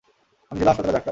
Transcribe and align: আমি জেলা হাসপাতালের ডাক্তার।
আমি 0.49 0.57
জেলা 0.59 0.71
হাসপাতালের 0.71 0.91
ডাক্তার। 0.93 0.99